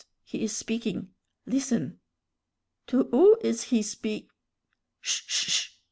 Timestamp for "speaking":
0.57-1.13